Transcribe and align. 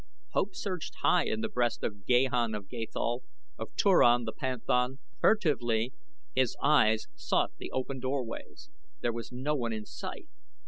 Hope 0.31 0.55
surged 0.55 0.95
high 1.03 1.25
in 1.25 1.41
the 1.41 1.47
breast 1.47 1.83
of 1.83 2.07
Gahan 2.07 2.55
of 2.55 2.67
Gathol, 2.67 3.21
of 3.59 3.75
Turan 3.75 4.23
the 4.23 4.33
panthan. 4.33 4.97
Furtively 5.19 5.93
his 6.33 6.57
eyes 6.59 7.05
sought 7.13 7.51
the 7.59 7.69
open 7.69 7.99
doorways. 7.99 8.71
There 9.01 9.13
was 9.13 9.31
no 9.31 9.53
one 9.55 9.73
in 9.73 9.85
sight. 9.85 10.27